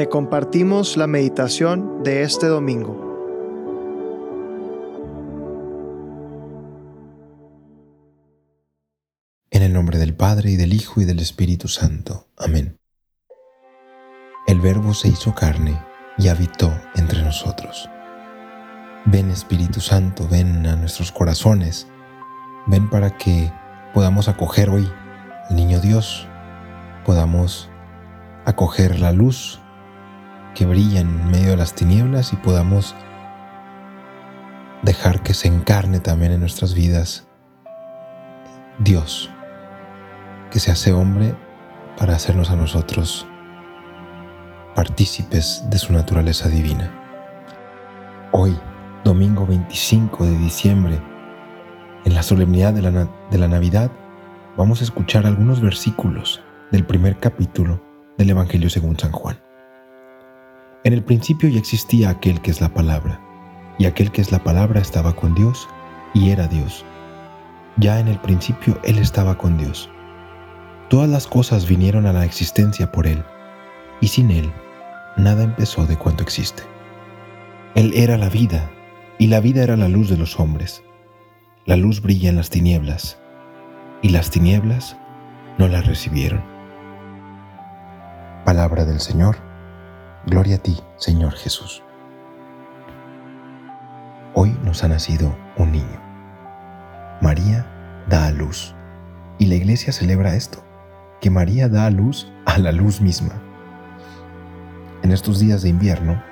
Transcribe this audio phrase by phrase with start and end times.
[0.00, 2.96] Te compartimos la meditación de este domingo.
[9.50, 12.28] En el nombre del Padre y del Hijo y del Espíritu Santo.
[12.38, 12.78] Amén.
[14.46, 15.78] El Verbo se hizo carne
[16.16, 17.90] y habitó entre nosotros.
[19.04, 21.86] Ven Espíritu Santo, ven a nuestros corazones,
[22.66, 23.52] ven para que
[23.92, 24.88] podamos acoger hoy
[25.50, 26.26] al Niño Dios,
[27.04, 27.68] podamos
[28.46, 29.60] acoger la luz
[30.54, 32.94] que brilla en medio de las tinieblas y podamos
[34.82, 37.26] dejar que se encarne también en nuestras vidas
[38.78, 39.30] Dios,
[40.50, 41.34] que se hace hombre
[41.98, 43.26] para hacernos a nosotros
[44.74, 46.90] partícipes de su naturaleza divina.
[48.32, 48.56] Hoy,
[49.04, 50.98] domingo 25 de diciembre,
[52.04, 53.90] en la solemnidad de la, de la Navidad,
[54.56, 56.40] vamos a escuchar algunos versículos
[56.70, 57.82] del primer capítulo
[58.16, 59.49] del Evangelio según San Juan.
[60.82, 63.20] En el principio ya existía aquel que es la palabra,
[63.78, 65.68] y aquel que es la palabra estaba con Dios
[66.14, 66.86] y era Dios.
[67.76, 69.90] Ya en el principio Él estaba con Dios.
[70.88, 73.22] Todas las cosas vinieron a la existencia por Él,
[74.00, 74.50] y sin Él
[75.18, 76.62] nada empezó de cuanto existe.
[77.74, 78.70] Él era la vida,
[79.18, 80.82] y la vida era la luz de los hombres.
[81.66, 83.20] La luz brilla en las tinieblas,
[84.00, 84.96] y las tinieblas
[85.58, 86.42] no la recibieron.
[88.46, 89.49] Palabra del Señor.
[90.26, 91.82] Gloria a ti, Señor Jesús.
[94.34, 95.98] Hoy nos ha nacido un niño.
[97.22, 97.66] María
[98.06, 98.74] da a luz.
[99.38, 100.62] Y la iglesia celebra esto,
[101.22, 103.32] que María da a luz a la luz misma.
[105.02, 106.22] En estos días de invierno,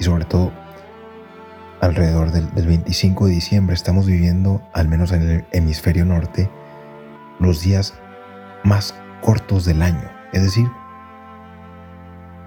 [0.00, 0.50] y sobre todo
[1.82, 6.50] alrededor del, 25 de diciembre estamos viviendo, al menos en el hemisferio norte,
[7.40, 7.92] los días
[8.64, 10.10] más cortos del año.
[10.32, 10.66] Es decir,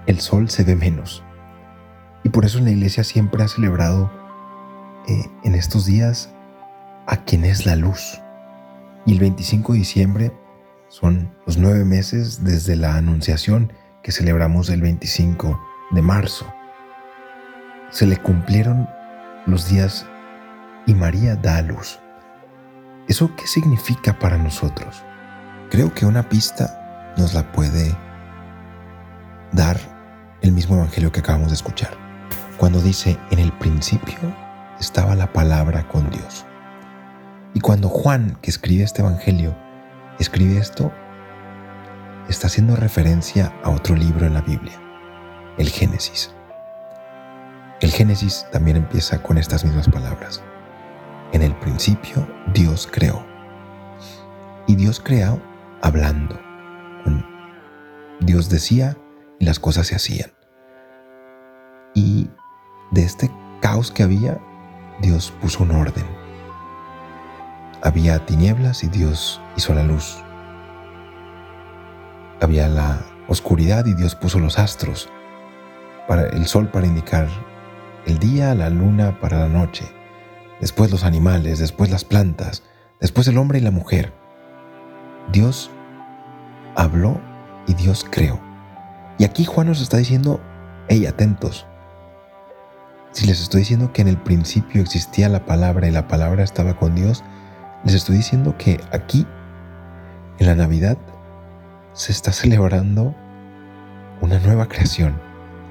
[0.07, 1.23] el sol se ve menos.
[2.23, 4.11] Y por eso la iglesia siempre ha celebrado
[5.07, 6.33] eh, en estos días
[7.07, 8.19] a quien es la luz.
[9.05, 10.31] Y el 25 de diciembre
[10.89, 13.73] son los nueve meses desde la anunciación
[14.03, 15.59] que celebramos el 25
[15.91, 16.45] de marzo.
[17.89, 18.87] Se le cumplieron
[19.45, 20.05] los días
[20.85, 21.99] y María da a luz.
[23.07, 25.03] ¿Eso qué significa para nosotros?
[25.69, 27.95] Creo que una pista nos la puede
[29.51, 29.79] dar
[30.41, 31.91] el mismo evangelio que acabamos de escuchar,
[32.57, 34.17] cuando dice, en el principio
[34.79, 36.45] estaba la palabra con Dios.
[37.53, 39.55] Y cuando Juan, que escribe este evangelio,
[40.19, 40.91] escribe esto,
[42.29, 44.79] está haciendo referencia a otro libro en la Biblia,
[45.57, 46.31] el Génesis.
[47.81, 50.41] El Génesis también empieza con estas mismas palabras.
[51.33, 53.25] En el principio Dios creó.
[54.67, 55.41] Y Dios creó
[55.81, 56.39] hablando.
[58.19, 58.95] Dios decía
[59.41, 60.31] y las cosas se hacían.
[61.95, 62.29] Y
[62.91, 64.39] de este caos que había,
[65.01, 66.05] Dios puso un orden.
[67.81, 70.23] Había tinieblas y Dios hizo la luz.
[72.39, 75.09] Había la oscuridad y Dios puso los astros,
[76.07, 77.27] para el sol para indicar
[78.05, 79.85] el día, la luna para la noche,
[80.59, 82.61] después los animales, después las plantas,
[82.99, 84.13] después el hombre y la mujer.
[85.31, 85.71] Dios
[86.75, 87.19] habló
[87.67, 88.50] y Dios creó.
[89.21, 90.41] Y aquí Juan nos está diciendo,
[90.87, 91.67] hey, atentos.
[93.11, 96.73] Si les estoy diciendo que en el principio existía la palabra y la palabra estaba
[96.73, 97.23] con Dios,
[97.83, 99.27] les estoy diciendo que aquí,
[100.39, 100.97] en la Navidad,
[101.93, 103.13] se está celebrando
[104.21, 105.21] una nueva creación.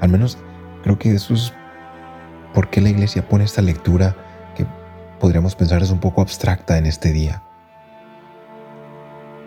[0.01, 0.39] Al menos
[0.85, 1.53] creo que eso es
[2.55, 4.15] por qué la iglesia pone esta lectura
[4.55, 4.65] que
[5.19, 7.43] podríamos pensar es un poco abstracta en este día.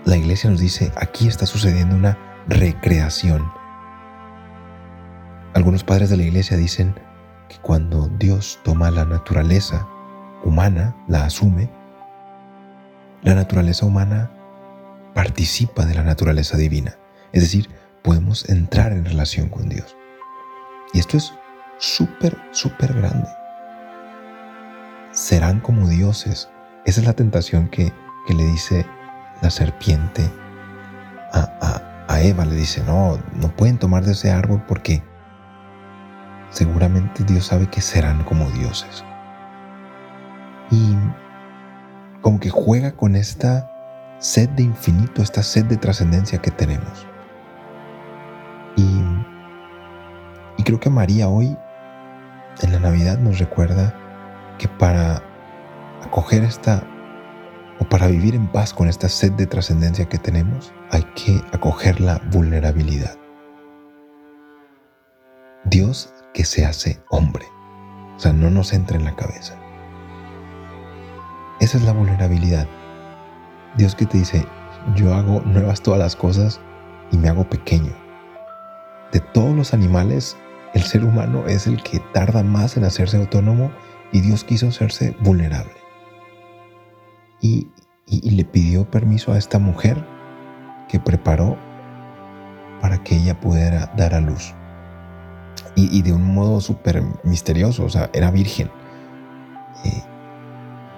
[0.04, 2.18] La iglesia nos dice, aquí está sucediendo una
[2.50, 3.63] recreación.
[5.54, 6.96] Algunos padres de la iglesia dicen
[7.48, 9.88] que cuando Dios toma la naturaleza
[10.44, 11.70] humana, la asume,
[13.22, 14.32] la naturaleza humana
[15.14, 16.98] participa de la naturaleza divina.
[17.34, 17.70] Es decir,
[18.02, 19.96] podemos entrar en relación con Dios.
[20.92, 21.32] Y esto es
[21.78, 23.30] súper, súper grande.
[25.12, 26.50] Serán como dioses.
[26.86, 27.94] Esa es la tentación que,
[28.28, 28.88] le dice
[29.44, 30.28] la serpiente
[31.32, 32.44] a, a Eva.
[32.44, 35.04] Le dice, no, no pueden tomar de ese árbol porque
[36.54, 39.04] seguramente Dios sabe que serán como dioses.
[40.72, 40.96] Y
[42.22, 43.70] como que juega con esta
[44.20, 47.06] sed de infinito, esta sed de trascendencia que tenemos.
[48.78, 49.02] Y,
[50.58, 51.58] y creo que María hoy
[52.62, 53.94] en la Navidad nos recuerda
[54.58, 55.22] que para
[56.04, 56.84] acoger esta
[57.80, 62.00] o para vivir en paz con esta sed de trascendencia que tenemos, hay que acoger
[62.00, 63.18] la vulnerabilidad.
[65.66, 67.46] Dios que se hace hombre.
[68.16, 69.56] O sea, no nos entra en la cabeza.
[71.60, 72.68] Esa es la vulnerabilidad.
[73.78, 74.46] Dios que te dice,
[74.96, 76.60] yo hago nuevas todas las cosas
[77.12, 77.94] y me hago pequeño.
[79.12, 80.36] De todos los animales,
[80.74, 83.72] el ser humano es el que tarda más en hacerse autónomo
[84.12, 85.74] y Dios quiso hacerse vulnerable.
[87.42, 87.70] Y,
[88.08, 90.04] le pidió permiso a esta mujer
[90.88, 91.58] que preparó
[92.82, 94.54] para que ella pudiera dar a luz.
[95.76, 98.70] Y, de un modo súper misterioso, o sea, era virgen.
[99.86, 100.04] Eh,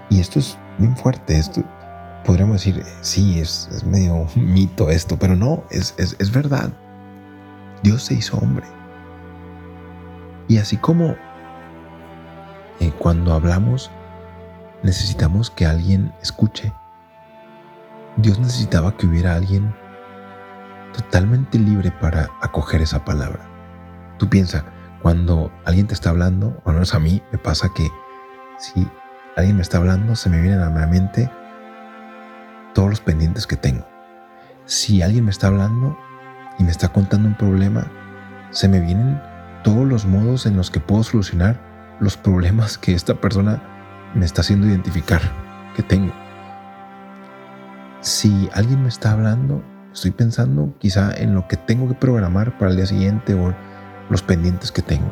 [0.09, 1.63] y esto es bien fuerte, esto
[2.25, 6.73] podríamos decir, sí, es, es medio mito esto, pero no, es, es verdad.
[7.83, 8.65] Dios se hizo hombre.
[10.47, 11.15] Y así como
[12.79, 13.89] eh, cuando hablamos
[14.83, 16.73] necesitamos que alguien escuche,
[18.17, 19.73] Dios necesitaba que hubiera alguien
[20.93, 23.54] totalmente libre para acoger esa palabra.
[24.17, 24.65] Tú piensa,
[25.01, 27.87] cuando alguien te está hablando, o no es a mí, me pasa que
[28.57, 28.87] si
[29.35, 31.29] alguien me está hablando, se me vienen a la mente
[32.73, 33.85] todos los pendientes que tengo.
[34.65, 35.97] Si alguien me está hablando
[36.57, 37.85] y me está contando un problema,
[38.51, 39.21] se me vienen
[39.63, 41.59] todos los modos en los que puedo solucionar
[41.99, 43.61] los problemas que esta persona
[44.13, 45.21] me está haciendo identificar
[45.75, 46.13] que tengo.
[48.01, 52.71] Si alguien me está hablando, estoy pensando quizá en lo que tengo que programar para
[52.71, 53.55] el día siguiente o
[54.09, 55.11] los pendientes que tengo.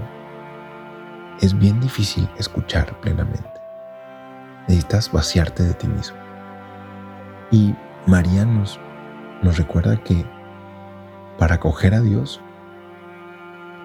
[1.41, 3.49] Es bien difícil escuchar plenamente.
[4.67, 6.17] Necesitas vaciarte de ti mismo.
[7.51, 7.75] Y
[8.07, 8.79] María nos,
[9.41, 10.25] nos recuerda que
[11.37, 12.41] para acoger a Dios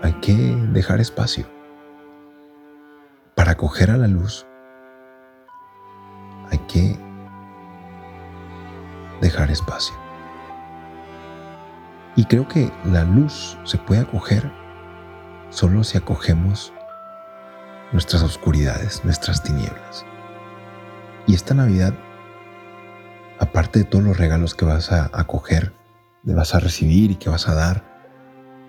[0.03, 0.35] hay que
[0.73, 1.47] dejar espacio.
[3.35, 4.47] Para acoger a la luz
[6.51, 6.99] hay que
[9.21, 9.95] dejar espacio.
[12.17, 14.51] Y creo que la luz se puede acoger
[15.51, 16.73] solo si acogemos
[17.93, 20.05] nuestras oscuridades, nuestras tinieblas.
[21.27, 21.95] Y esta Navidad,
[23.39, 25.73] aparte de todos los regalos que vas a acoger,
[26.25, 27.85] que vas a recibir y que vas a dar,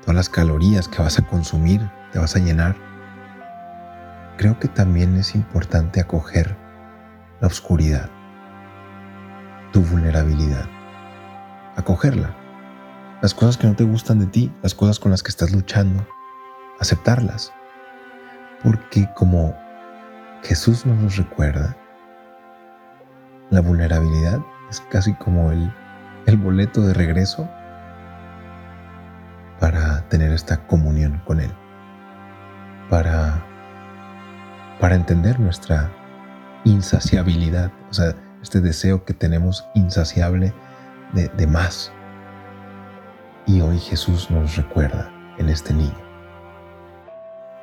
[0.01, 1.81] todas las calorías que vas a consumir,
[2.11, 2.75] te vas a llenar,
[4.37, 6.55] creo que también es importante acoger
[7.41, 8.09] la oscuridad,
[9.73, 10.65] tu vulnerabilidad,
[11.75, 12.35] acogerla,
[13.21, 16.05] las cosas que no te gustan de ti, las cosas con las que estás luchando,
[16.79, 17.51] aceptarlas,
[18.63, 19.55] porque como
[20.43, 21.75] Jesús nos recuerda,
[23.49, 24.39] la vulnerabilidad
[24.69, 25.73] es casi como el,
[26.25, 27.49] el boleto de regreso
[29.59, 31.51] para tener esta comunión con Él,
[32.89, 33.43] para
[34.79, 35.91] para entender nuestra
[36.63, 40.53] insaciabilidad, o sea, este deseo que tenemos insaciable
[41.13, 41.91] de, más.
[43.45, 46.08] Y hoy Jesús nos recuerda en este niño.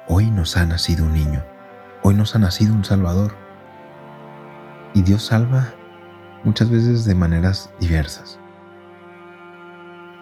[0.08, 1.44] Hoy nos ha nacido un niño,
[2.02, 3.34] hoy nos ha nacido un Salvador.
[4.94, 5.74] Y Dios salva
[6.44, 8.38] muchas veces de maneras diversas.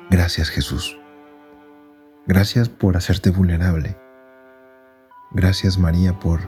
[0.09, 0.99] Gracias Jesús.
[2.27, 3.99] Gracias por hacerte vulnerable.
[5.33, 6.41] Gracias María por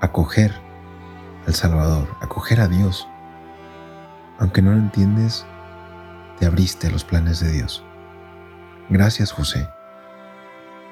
[0.00, 0.54] acoger
[1.46, 3.06] al Salvador, acoger a Dios.
[4.38, 5.44] Aunque no lo entiendes,
[6.38, 7.84] te abriste a los planes de Dios.
[8.88, 9.68] Gracias José,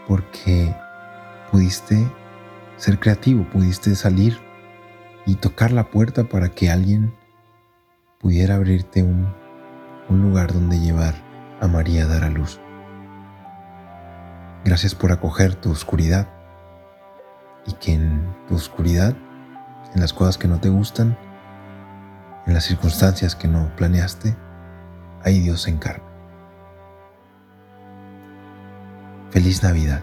[0.07, 0.77] porque
[1.50, 2.11] pudiste
[2.76, 4.38] ser creativo, pudiste salir
[5.26, 7.14] y tocar la puerta para que alguien
[8.19, 9.33] pudiera abrirte un,
[10.09, 11.14] un lugar donde llevar
[11.61, 12.61] a María a dar a luz.
[14.64, 16.28] Gracias por acoger tu oscuridad
[17.66, 19.14] y que en tu oscuridad,
[19.95, 21.16] en las cosas que no te gustan,
[22.47, 24.37] en las circunstancias que no planeaste,
[25.23, 26.04] ahí Dios se encarga.
[29.30, 30.02] Feliz Navidad.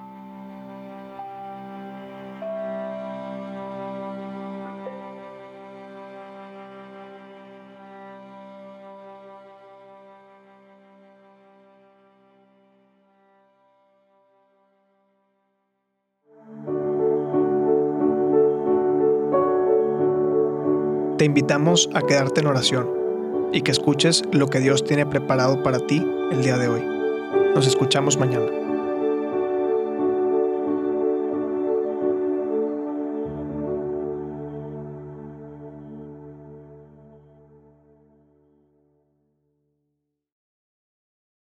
[21.21, 22.89] Te invitamos a quedarte en oración
[23.53, 26.81] y que escuches lo que Dios tiene preparado para ti el día de hoy.
[27.53, 28.60] Nos escuchamos mañana.